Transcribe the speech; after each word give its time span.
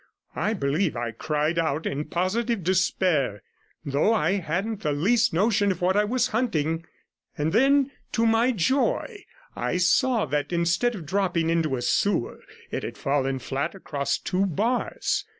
I 0.35 0.53
believe 0.55 0.95
I 0.95 1.11
cried 1.11 1.59
out 1.59 1.85
in 1.85 2.05
positive 2.05 2.63
despair, 2.63 3.43
though 3.85 4.11
I 4.15 4.37
hadn't 4.37 4.79
the 4.81 4.93
least 4.93 5.31
notion 5.31 5.69
what 5.73 5.95
I 5.95 6.05
was 6.05 6.29
hunting; 6.29 6.85
and 7.37 7.53
then, 7.53 7.91
to 8.13 8.25
my 8.25 8.51
joy, 8.51 9.25
I 9.55 9.77
saw 9.77 10.25
that, 10.25 10.51
instead 10.51 10.95
of 10.95 11.05
dropping 11.05 11.51
into 11.51 11.75
a 11.75 11.83
sewer, 11.83 12.39
it 12.71 12.81
had 12.81 12.97
fallen 12.97 13.37
flat 13.37 13.75
across 13.75 14.17
two 14.17 14.47
bars. 14.47 15.23